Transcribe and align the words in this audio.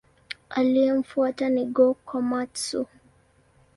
Aliyemfuata 0.49 1.49
ni 1.49 1.65
Go-Komatsu. 1.75 2.85